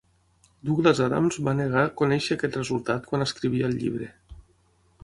Douglas 0.69 1.01
Adams 1.07 1.37
va 1.49 1.53
negar 1.59 1.83
conèixer 2.01 2.39
aquest 2.41 2.59
resultat 2.61 3.07
quan 3.13 3.29
escrivia 3.29 3.71
el 3.71 3.79
llibre. 3.85 4.11